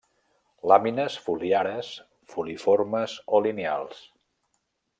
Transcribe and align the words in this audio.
Làmines 0.71 1.17
foliares 1.25 1.91
filiformes, 2.33 3.15
o 3.37 3.43
lineals. 3.49 4.05